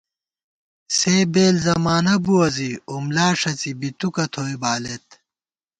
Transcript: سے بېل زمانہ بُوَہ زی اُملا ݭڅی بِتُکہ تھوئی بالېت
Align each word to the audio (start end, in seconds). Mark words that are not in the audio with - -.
سے 0.97 1.15
بېل 1.33 1.55
زمانہ 1.67 2.15
بُوَہ 2.23 2.47
زی 2.55 2.71
اُملا 2.91 3.27
ݭڅی 3.39 3.71
بِتُکہ 3.79 4.25
تھوئی 4.33 4.55
بالېت 4.61 5.07